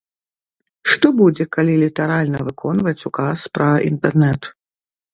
Што 0.93 1.07
будзе, 1.19 1.43
калі 1.57 1.75
літаральна 1.83 2.39
выконваць 2.49 2.97
указ 3.13 3.39
пра 3.59 3.71
інтэрнэт? 3.93 4.55